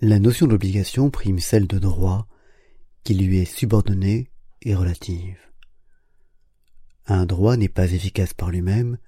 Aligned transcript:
La 0.00 0.20
notion 0.20 0.46
d'obligation 0.46 1.10
prime 1.10 1.38
celle 1.38 1.66
de 1.66 1.78
droit, 1.78 2.26
qui 3.04 3.14
lui 3.14 3.38
est 3.38 3.44
subordonnée 3.44 4.30
et 4.62 4.74
relative. 4.74 5.38
Un 7.06 7.26
droit 7.26 7.56
n'est 7.56 7.68
pas 7.68 7.92
efficace 7.92 8.32
par 8.32 8.50
lui-même, 8.50 8.98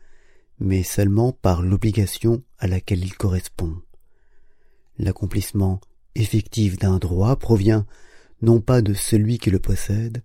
mais 0.59 0.82
seulement 0.82 1.32
par 1.32 1.62
l'obligation 1.62 2.43
à 2.59 2.66
laquelle 2.66 3.02
il 3.02 3.14
correspond. 3.14 3.80
L'accomplissement 5.00 5.81
effectif 6.14 6.79
d'un 6.79 6.99
droit 6.99 7.36
provient 7.36 7.86
non 8.43 8.61
pas 8.61 8.82
de 8.82 8.93
celui 8.93 9.39
qui 9.39 9.50
le 9.50 9.58
possède, 9.58 10.22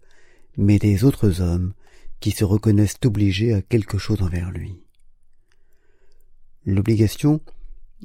mais 0.58 0.80
des 0.80 1.06
autres 1.06 1.40
hommes 1.40 1.74
qui 2.20 2.32
se 2.32 2.44
reconnaissent 2.44 3.00
obligés 3.06 3.54
à 3.54 3.62
quelque 3.62 3.98
chose 3.98 4.22
envers 4.22 4.52
lui. 4.52 4.76
L'obligation 6.66 7.40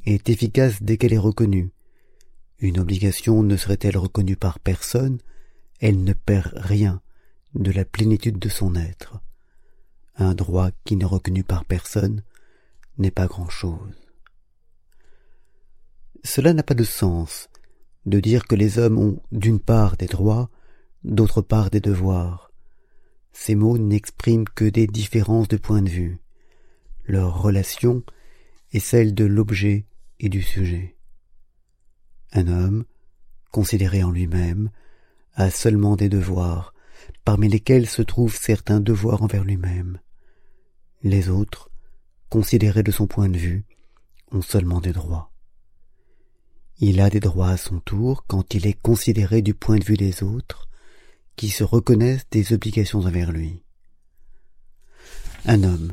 est 0.07 0.31
efficace 0.31 0.81
dès 0.81 0.97
qu'elle 0.97 1.13
est 1.13 1.19
reconnue, 1.19 1.73
une 2.61 2.79
obligation 2.79 3.43
ne 3.43 3.57
serait-elle 3.57 3.97
reconnue 3.99 4.37
par 4.37 4.61
personne, 4.61 5.19
elle 5.81 6.05
ne 6.05 6.13
perd 6.13 6.53
rien 6.55 7.03
de 7.55 7.73
la 7.73 7.85
plénitude 7.85 8.39
de 8.39 8.49
son 8.49 8.77
être. 8.77 9.19
Un 10.15 10.35
droit 10.35 10.71
qui 10.85 10.95
n'est 10.95 11.05
reconnu 11.05 11.43
par 11.43 11.65
personne 11.65 12.23
n'est 12.97 13.11
pas 13.11 13.27
grand-chose. 13.27 14.10
Cela 16.23 16.53
n'a 16.53 16.63
pas 16.63 16.75
de 16.75 16.85
sens 16.85 17.49
de 18.07 18.21
dire 18.21 18.47
que 18.47 18.55
les 18.55 18.79
hommes 18.79 18.99
ont 18.99 19.23
d'une 19.33 19.61
part 19.61 19.97
des 19.97 20.07
droits, 20.07 20.51
d'autre 21.05 21.43
part 21.43 21.71
des 21.71 21.81
devoirs. 21.81 22.51
Ces 23.33 23.55
mots 23.55 23.79
n'expriment 23.79 24.49
que 24.49 24.65
des 24.65 24.87
différences 24.87 25.49
de 25.49 25.57
point 25.57 25.83
de 25.83 25.89
vue. 25.89 26.19
Leur 27.05 27.43
relation 27.43 28.03
est 28.73 28.81
celle 28.81 29.15
de 29.15 29.25
l'objet 29.25 29.87
et 30.19 30.29
du 30.29 30.43
sujet. 30.43 30.97
Un 32.33 32.49
homme, 32.49 32.85
considéré 33.51 34.03
en 34.03 34.11
lui-même, 34.11 34.71
a 35.35 35.51
seulement 35.51 35.97
des 35.97 36.09
devoirs, 36.09 36.75
parmi 37.25 37.49
lesquels 37.49 37.87
se 37.87 38.03
trouvent 38.03 38.37
certains 38.37 38.81
devoirs 38.81 39.23
envers 39.23 39.45
lui-même. 39.45 39.99
Les 41.03 41.29
autres, 41.29 41.71
considérés 42.29 42.83
de 42.83 42.93
son 42.93 43.07
point 43.07 43.29
de 43.29 43.39
vue, 43.39 43.65
ont 44.33 44.43
seulement 44.43 44.81
des 44.81 44.93
droits. 44.93 45.33
Il 46.83 47.03
a 47.03 47.11
des 47.11 47.21
droits 47.21 47.51
à 47.51 47.57
son 47.59 47.79
tour 47.81 48.25
quand 48.27 48.55
il 48.55 48.67
est 48.67 48.81
considéré 48.81 49.43
du 49.43 49.53
point 49.53 49.77
de 49.77 49.85
vue 49.85 49.99
des 49.99 50.23
autres, 50.23 50.67
qui 51.37 51.51
se 51.51 51.63
reconnaissent 51.63 52.27
des 52.31 52.55
obligations 52.55 53.01
envers 53.01 53.33
lui. 53.33 53.63
Un 55.45 55.63
homme 55.63 55.93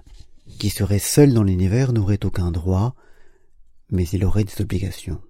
qui 0.60 0.70
serait 0.70 1.00
seul 1.00 1.34
dans 1.34 1.44
l'univers 1.44 1.92
n'aurait 1.92 2.26
aucun 2.26 2.52
droit, 2.52 2.96
mais 3.90 4.08
il 4.08 4.24
aurait 4.24 4.46
des 4.46 4.62
obligations. 4.62 5.22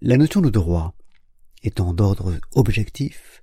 La 0.00 0.16
notion 0.16 0.40
de 0.40 0.50
droit, 0.50 0.94
étant 1.62 1.94
d'ordre 1.94 2.34
objectif, 2.54 3.40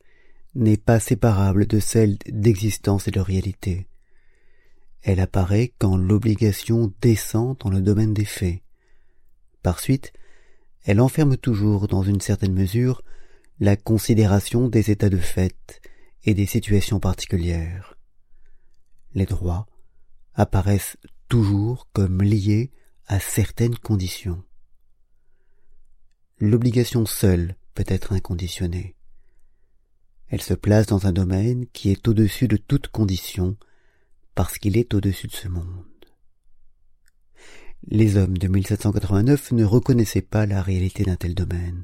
n'est 0.56 0.78
pas 0.78 1.00
séparable 1.00 1.68
de 1.68 1.80
celle 1.80 2.18
d'existence 2.28 3.08
et 3.08 3.12
de 3.12 3.22
réalité. 3.22 3.88
Elle 5.02 5.22
apparaît 5.22 5.74
quand 5.80 5.96
l'obligation 5.96 6.94
descend 7.02 7.58
dans 7.60 7.70
le 7.70 7.82
domaine 7.82 8.14
des 8.14 8.26
faits. 8.26 8.62
Par 9.62 9.80
suite, 9.80 10.14
elle 10.84 11.02
enferme 11.02 11.38
toujours, 11.38 11.88
dans 11.88 12.04
une 12.04 12.22
certaine 12.22 12.54
mesure, 12.54 13.02
la 13.60 13.76
considération 13.76 14.68
des 14.68 14.92
états 14.92 15.10
de 15.10 15.18
fait 15.18 15.82
et 16.24 16.34
des 16.34 16.46
situations 16.46 17.00
particulières. 17.00 17.96
Les 19.14 19.26
droits 19.26 19.68
apparaissent 20.34 20.98
toujours 21.30 21.88
comme 21.94 22.22
liés 22.22 22.72
à 23.08 23.20
certaines 23.20 23.78
conditions 23.78 24.44
l'obligation 26.44 27.06
seule 27.06 27.56
peut 27.74 27.86
être 27.88 28.12
inconditionnée. 28.12 28.96
Elle 30.28 30.42
se 30.42 30.54
place 30.54 30.88
dans 30.88 31.08
un 31.08 31.14
domaine 31.14 31.66
qui 31.68 31.90
est 31.90 32.08
au-dessus 32.08 32.48
de 32.48 32.58
toute 32.58 32.90
condition, 32.90 33.56
parce 34.36 34.58
qu'il 34.58 34.78
est 34.78 34.94
au-dessus 34.94 35.28
de 35.28 35.34
ce 35.34 35.48
monde. 35.48 35.86
Les 37.88 38.18
hommes 38.18 38.38
de 38.38 38.48
1789 38.48 39.52
ne 39.52 39.66
reconnaissaient 39.66 40.22
pas 40.22 40.46
la 40.46 40.62
réalité 40.62 41.04
d'un 41.04 41.16
tel 41.16 41.36
domaine. 41.36 41.84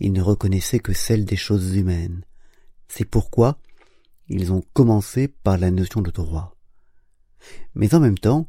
Ils 0.00 0.12
ne 0.12 0.22
reconnaissaient 0.22 0.78
que 0.78 0.92
celle 0.92 1.24
des 1.24 1.36
choses 1.36 1.74
humaines. 1.76 2.24
C'est 2.88 3.04
pourquoi 3.04 3.58
ils 4.28 4.52
ont 4.52 4.62
commencé 4.74 5.28
par 5.28 5.58
la 5.58 5.70
notion 5.70 6.02
de 6.02 6.10
droit. 6.10 6.54
Mais 7.74 7.94
en 7.94 8.00
même 8.00 8.18
temps, 8.18 8.48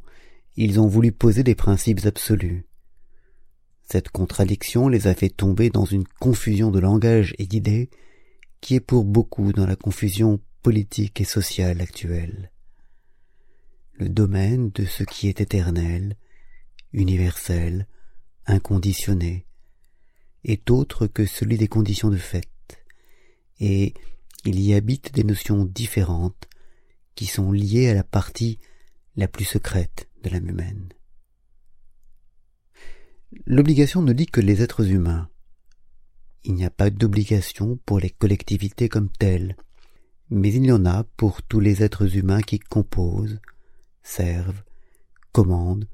ils 0.56 0.78
ont 0.78 0.86
voulu 0.86 1.12
poser 1.12 1.42
des 1.42 1.54
principes 1.54 2.04
absolus, 2.04 2.66
cette 3.90 4.10
contradiction 4.10 4.86
les 4.86 5.08
a 5.08 5.14
fait 5.16 5.30
tomber 5.30 5.68
dans 5.68 5.84
une 5.84 6.06
confusion 6.20 6.70
de 6.70 6.78
langage 6.78 7.34
et 7.38 7.46
d'idées 7.46 7.90
qui 8.60 8.76
est 8.76 8.80
pour 8.80 9.04
beaucoup 9.04 9.52
dans 9.52 9.66
la 9.66 9.74
confusion 9.74 10.38
politique 10.62 11.20
et 11.20 11.24
sociale 11.24 11.80
actuelle. 11.80 12.52
Le 13.94 14.08
domaine 14.08 14.70
de 14.70 14.84
ce 14.84 15.02
qui 15.02 15.26
est 15.26 15.40
éternel, 15.40 16.16
universel, 16.92 17.86
inconditionné, 18.46 19.46
est 20.44 20.70
autre 20.70 21.06
que 21.06 21.26
celui 21.26 21.58
des 21.58 21.68
conditions 21.68 22.10
de 22.10 22.16
fait, 22.16 22.48
et 23.58 23.94
il 24.44 24.58
y 24.60 24.74
habite 24.74 25.14
des 25.14 25.24
notions 25.24 25.64
différentes 25.64 26.48
qui 27.14 27.26
sont 27.26 27.52
liées 27.52 27.88
à 27.88 27.94
la 27.94 28.04
partie 28.04 28.58
la 29.16 29.28
plus 29.28 29.44
secrète 29.44 30.08
de 30.22 30.30
l'âme 30.30 30.48
humaine. 30.48 30.88
L'obligation 33.46 34.02
ne 34.02 34.12
dit 34.12 34.26
que 34.26 34.40
les 34.40 34.62
êtres 34.62 34.90
humains. 34.90 35.28
Il 36.44 36.54
n'y 36.54 36.64
a 36.64 36.70
pas 36.70 36.90
d'obligation 36.90 37.78
pour 37.84 38.00
les 38.00 38.10
collectivités 38.10 38.88
comme 38.88 39.10
telles, 39.10 39.56
mais 40.30 40.52
il 40.52 40.64
y 40.64 40.72
en 40.72 40.86
a 40.86 41.04
pour 41.16 41.42
tous 41.42 41.60
les 41.60 41.82
êtres 41.82 42.16
humains 42.16 42.40
qui 42.40 42.58
composent, 42.58 43.40
servent, 44.02 44.62
commandent 45.32 45.86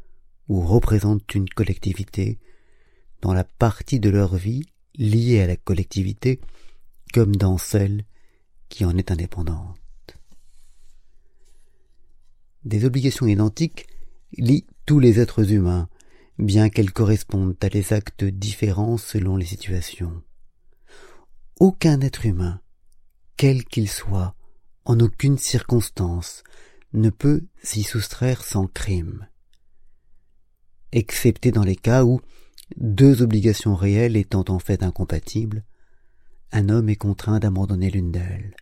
ou 0.49 0.61
représentent 0.61 1.35
une 1.35 1.49
collectivité 1.49 2.39
dans 3.23 3.33
la 3.33 3.45
partie 3.45 4.01
de 4.01 4.11
leur 4.11 4.37
vie 4.37 4.65
liée 4.95 5.41
à 5.41 5.47
la 5.47 5.57
collectivité 5.57 6.41
comme 7.13 7.37
dans 7.37 7.59
celle 7.59 8.05
qui 8.69 8.85
en 8.85 8.97
est 8.97 9.11
indépendante. 9.11 9.79
Des 12.65 12.85
obligations 12.85 13.27
identiques 13.27 13.87
lient 14.37 14.67
tous 14.87 14.99
les 14.99 15.21
êtres 15.21 15.53
humains, 15.53 15.89
bien 16.39 16.69
qu'elles 16.69 16.93
correspondent 16.93 17.57
à 17.63 17.69
des 17.69 17.93
actes 17.93 18.25
différents 18.25 18.97
selon 18.97 19.37
les 19.37 19.47
situations. 19.47 20.23
Aucun 21.59 22.01
être 22.01 22.27
humain, 22.27 22.61
quel 23.37 23.65
qu'il 23.65 23.89
soit, 23.89 24.35
en 24.85 25.01
aucune 25.01 25.39
circonstance, 25.39 26.43
ne 26.93 27.11
peut 27.11 27.45
s'y 27.63 27.83
soustraire 27.83 28.43
sans 28.43 28.67
crime, 28.67 29.27
excepté 30.93 31.51
dans 31.51 31.65
les 31.65 31.77
cas 31.77 32.05
où, 32.05 32.21
deux 32.77 33.23
obligations 33.23 33.75
réelles 33.75 34.17
étant 34.17 34.45
en 34.49 34.59
fait 34.59 34.83
incompatibles, 34.83 35.65
un 36.53 36.69
homme 36.69 36.89
est 36.89 36.97
contraint 36.97 37.39
d'abandonner 37.39 37.91
l'une 37.91 38.13
d'elles. 38.13 38.57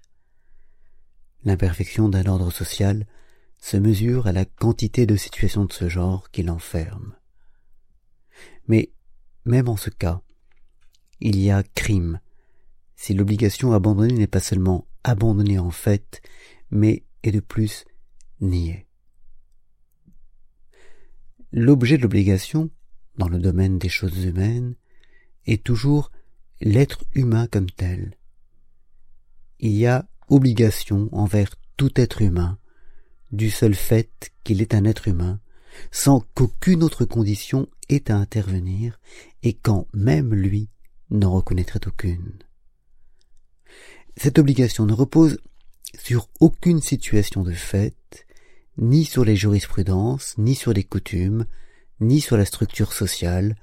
L'imperfection 1.45 2.09
d'un 2.09 2.27
ordre 2.27 2.51
social 2.51 3.07
se 3.59 3.77
mesure 3.77 4.27
à 4.27 4.33
la 4.33 4.45
quantité 4.45 5.07
de 5.07 5.17
situations 5.17 5.65
de 5.65 5.73
ce 5.73 5.89
genre 5.89 6.31
qu'il 6.31 6.51
enferme. 6.51 7.15
Mais 8.69 8.93
même 9.45 9.69
en 9.69 9.77
ce 9.77 9.91
cas, 9.91 10.21
il 11.21 11.39
y 11.41 11.51
a 11.51 11.63
crime, 11.63 12.21
si 12.97 13.15
l'obligation 13.15 13.73
abandonnée 13.73 14.15
n'est 14.15 14.27
pas 14.27 14.41
seulement 14.41 14.87
abandonnée 15.03 15.59
en 15.59 15.71
fait, 15.71 16.23
mais 16.71 17.05
est 17.23 17.31
de 17.31 17.41
plus 17.41 17.85
niée. 18.41 18.87
L'objet 21.57 21.99
de 21.99 22.03
l'obligation, 22.03 22.69
dans 23.17 23.29
le 23.29 23.39
domaine 23.39 23.79
des 23.79 23.89
choses 23.89 24.25
humaines, 24.25 24.75
est 25.47 25.63
toujours 25.63 26.11
l'être 26.61 27.05
humain 27.15 27.47
comme 27.47 27.71
tel. 27.71 28.19
Il 29.61 29.71
y 29.71 29.87
a 29.87 30.09
obligation 30.27 31.09
envers 31.13 31.55
tout 31.77 31.93
être 31.95 32.23
humain, 32.23 32.59
du 33.31 33.51
seul 33.51 33.77
fait 33.77 34.33
qu'il 34.43 34.63
est 34.63 34.75
un 34.75 34.85
être 34.85 35.07
humain, 35.07 35.39
sans 35.93 36.25
qu'aucune 36.35 36.83
autre 36.83 37.05
condition 37.05 37.69
ait 37.89 38.11
à 38.11 38.17
intervenir, 38.17 38.99
et 39.45 39.55
quand 39.55 39.87
même 39.93 40.35
lui 40.35 40.71
n'en 41.11 41.31
reconnaîtrait 41.31 41.87
aucune. 41.87 42.33
Cette 44.17 44.41
obligation 44.41 44.87
ne 44.87 44.93
repose 44.93 45.39
sur 46.03 46.29
aucune 46.41 46.81
situation 46.81 47.45
de 47.45 47.53
fait, 47.53 48.24
ni 48.79 49.05
sur 49.05 49.25
les 49.25 49.37
jurisprudences, 49.37 50.35
ni 50.39 50.55
sur 50.55 50.73
les 50.73 50.85
coutumes, 50.85 51.47
ni 52.01 52.21
sur 52.21 52.37
la 52.37 52.45
structure 52.45 52.93
sociale, 52.93 53.57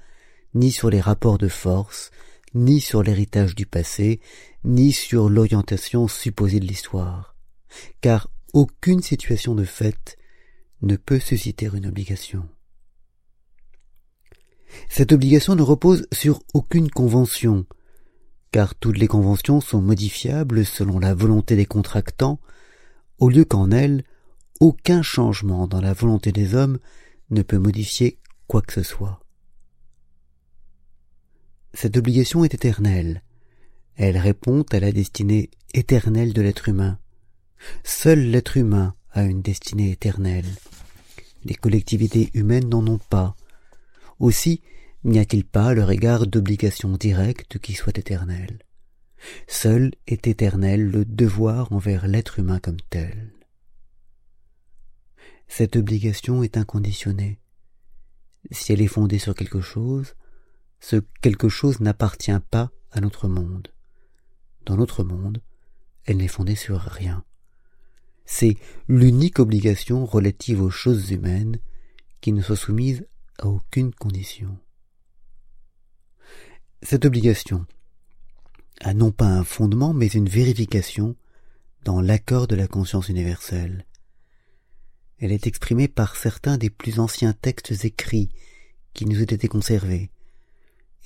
ni 0.54 0.70
sur 0.70 0.90
les 0.90 1.00
rapports 1.00 1.38
de 1.38 1.48
force, 1.48 2.10
ni 2.54 2.80
sur 2.80 3.02
l'héritage 3.02 3.54
du 3.54 3.66
passé, 3.66 4.20
ni 4.64 4.92
sur 4.92 5.28
l'orientation 5.28 6.08
supposée 6.08 6.60
de 6.60 6.66
l'histoire, 6.66 7.36
car 8.00 8.28
aucune 8.52 9.02
situation 9.02 9.54
de 9.54 9.64
fait 9.64 10.18
ne 10.82 10.96
peut 10.96 11.20
susciter 11.20 11.70
une 11.72 11.86
obligation. 11.86 12.48
Cette 14.88 15.12
obligation 15.12 15.54
ne 15.54 15.62
repose 15.62 16.06
sur 16.12 16.42
aucune 16.54 16.90
convention, 16.90 17.66
car 18.50 18.74
toutes 18.74 18.98
les 18.98 19.08
conventions 19.08 19.60
sont 19.60 19.80
modifiables 19.80 20.66
selon 20.66 20.98
la 20.98 21.14
volonté 21.14 21.56
des 21.56 21.66
contractants, 21.66 22.40
au 23.18 23.28
lieu 23.28 23.44
qu'en 23.44 23.70
elles, 23.70 24.04
aucun 24.62 25.02
changement 25.02 25.66
dans 25.66 25.80
la 25.80 25.92
volonté 25.92 26.30
des 26.30 26.54
hommes 26.54 26.78
ne 27.30 27.42
peut 27.42 27.58
modifier 27.58 28.20
quoi 28.46 28.62
que 28.62 28.72
ce 28.72 28.84
soit. 28.84 29.18
Cette 31.74 31.96
obligation 31.96 32.44
est 32.44 32.54
éternelle. 32.54 33.24
Elle 33.96 34.16
répond 34.16 34.64
à 34.70 34.78
la 34.78 34.92
destinée 34.92 35.50
éternelle 35.74 36.32
de 36.32 36.42
l'être 36.42 36.68
humain. 36.68 37.00
Seul 37.82 38.20
l'être 38.20 38.56
humain 38.56 38.94
a 39.10 39.24
une 39.24 39.42
destinée 39.42 39.90
éternelle. 39.90 40.46
Les 41.44 41.56
collectivités 41.56 42.30
humaines 42.32 42.68
n'en 42.68 42.86
ont 42.86 43.00
pas. 43.10 43.34
Aussi 44.20 44.60
n'y 45.02 45.18
a-t-il 45.18 45.44
pas 45.44 45.70
à 45.70 45.74
leur 45.74 45.90
égard 45.90 46.28
d'obligation 46.28 46.92
directe 46.92 47.58
qui 47.58 47.72
soit 47.72 47.98
éternelle. 47.98 48.60
Seul 49.48 49.90
est 50.06 50.28
éternel 50.28 50.88
le 50.88 51.04
devoir 51.04 51.72
envers 51.72 52.06
l'être 52.06 52.38
humain 52.38 52.60
comme 52.60 52.80
tel. 52.90 53.32
Cette 55.54 55.76
obligation 55.76 56.42
est 56.42 56.56
inconditionnée. 56.56 57.38
Si 58.52 58.72
elle 58.72 58.80
est 58.80 58.86
fondée 58.86 59.18
sur 59.18 59.34
quelque 59.34 59.60
chose, 59.60 60.14
ce 60.80 60.96
quelque 61.20 61.50
chose 61.50 61.80
n'appartient 61.80 62.40
pas 62.50 62.70
à 62.90 63.02
notre 63.02 63.28
monde. 63.28 63.68
Dans 64.64 64.78
notre 64.78 65.04
monde, 65.04 65.42
elle 66.06 66.16
n'est 66.16 66.26
fondée 66.26 66.54
sur 66.54 66.80
rien. 66.80 67.22
C'est 68.24 68.56
l'unique 68.88 69.40
obligation 69.40 70.06
relative 70.06 70.62
aux 70.62 70.70
choses 70.70 71.10
humaines 71.10 71.58
qui 72.22 72.32
ne 72.32 72.40
soit 72.40 72.56
soumise 72.56 73.06
à 73.38 73.48
aucune 73.48 73.92
condition. 73.92 74.58
Cette 76.80 77.04
obligation 77.04 77.66
a 78.80 78.94
non 78.94 79.12
pas 79.12 79.26
un 79.26 79.44
fondement 79.44 79.92
mais 79.92 80.08
une 80.08 80.30
vérification 80.30 81.14
dans 81.84 82.00
l'accord 82.00 82.46
de 82.46 82.56
la 82.56 82.68
conscience 82.68 83.10
universelle. 83.10 83.84
Elle 85.22 85.30
est 85.30 85.46
exprimée 85.46 85.86
par 85.86 86.16
certains 86.16 86.58
des 86.58 86.68
plus 86.68 86.98
anciens 86.98 87.32
textes 87.32 87.84
écrits 87.84 88.28
qui 88.92 89.06
nous 89.06 89.20
ont 89.20 89.22
été 89.22 89.46
conservés. 89.46 90.10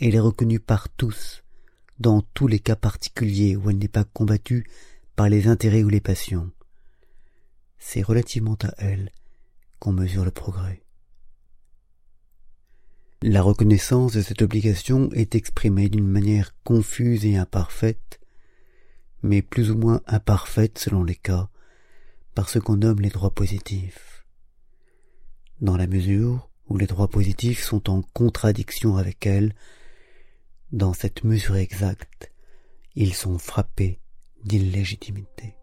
Elle 0.00 0.14
est 0.14 0.20
reconnue 0.20 0.58
par 0.58 0.88
tous, 0.88 1.44
dans 1.98 2.22
tous 2.22 2.46
les 2.46 2.58
cas 2.58 2.76
particuliers 2.76 3.56
où 3.56 3.68
elle 3.68 3.76
n'est 3.76 3.88
pas 3.88 4.04
combattue 4.04 4.66
par 5.16 5.28
les 5.28 5.48
intérêts 5.48 5.82
ou 5.82 5.90
les 5.90 6.00
passions. 6.00 6.50
C'est 7.78 8.00
relativement 8.00 8.56
à 8.62 8.72
elle 8.78 9.12
qu'on 9.80 9.92
mesure 9.92 10.24
le 10.24 10.30
progrès. 10.30 10.82
La 13.20 13.42
reconnaissance 13.42 14.14
de 14.14 14.22
cette 14.22 14.40
obligation 14.40 15.10
est 15.12 15.34
exprimée 15.34 15.90
d'une 15.90 16.08
manière 16.08 16.54
confuse 16.64 17.26
et 17.26 17.36
imparfaite, 17.36 18.18
mais 19.22 19.42
plus 19.42 19.70
ou 19.70 19.76
moins 19.76 20.00
imparfaite 20.06 20.78
selon 20.78 21.04
les 21.04 21.16
cas, 21.16 21.50
par 22.36 22.50
ce 22.50 22.58
qu'on 22.58 22.76
nomme 22.76 23.00
les 23.00 23.08
droits 23.08 23.34
positifs. 23.34 24.26
Dans 25.62 25.78
la 25.78 25.86
mesure 25.86 26.50
où 26.68 26.76
les 26.76 26.86
droits 26.86 27.08
positifs 27.08 27.62
sont 27.62 27.88
en 27.88 28.02
contradiction 28.02 28.98
avec 28.98 29.24
elle, 29.26 29.54
dans 30.70 30.92
cette 30.92 31.24
mesure 31.24 31.56
exacte, 31.56 32.30
ils 32.94 33.14
sont 33.14 33.38
frappés 33.38 34.00
d'illégitimité. 34.44 35.54